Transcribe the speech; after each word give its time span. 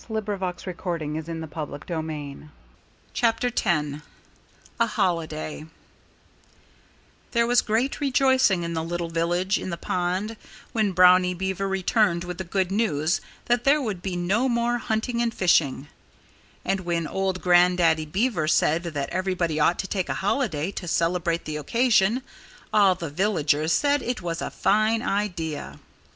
[Illustration: 0.09 0.23
Brownie 0.79 1.19
Beaver 1.21 1.67
Returned 1.69 1.87
to 1.87 1.93
His 1.93 1.99
Wood 2.01 2.51
cutting] 3.13 3.93
X 3.93 4.01
A 4.79 4.87
HOLIDAY 4.87 5.65
There 7.33 7.45
was 7.45 7.61
great 7.61 7.99
rejoicing 8.01 8.63
in 8.63 8.73
the 8.73 8.83
little 8.83 9.09
village 9.11 9.59
in 9.59 9.69
the 9.69 9.77
pond 9.77 10.37
when 10.71 10.93
Brownie 10.93 11.35
Beaver 11.35 11.67
returned 11.69 12.23
with 12.23 12.39
the 12.39 12.43
good 12.43 12.71
news 12.71 13.21
that 13.45 13.63
there 13.63 13.79
would 13.79 14.01
be 14.01 14.15
no 14.15 14.49
more 14.49 14.79
hunting 14.79 15.21
and 15.21 15.31
fishing. 15.31 15.87
And 16.65 16.79
when 16.79 17.05
old 17.05 17.39
Grandaddy 17.43 18.07
Beaver 18.11 18.47
said 18.47 18.81
that 18.81 19.09
everybody 19.09 19.59
ought 19.59 19.77
to 19.77 19.87
take 19.87 20.09
a 20.09 20.15
holiday 20.15 20.71
to 20.71 20.87
celebrate 20.87 21.45
the 21.45 21.57
occasion, 21.57 22.23
all 22.73 22.95
the 22.95 23.11
villagers 23.11 23.71
said 23.71 24.01
it 24.01 24.23
was 24.23 24.41
a 24.41 24.49
fine 24.49 25.03
idea. 25.03 25.77